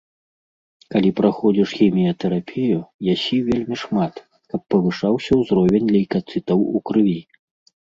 [0.93, 2.79] Калі праходзіш хіміятэрапію,
[3.13, 4.13] ясі вельмі шмат,
[4.55, 7.17] каб павышаўся ўзровень лейкацытаў у крыві.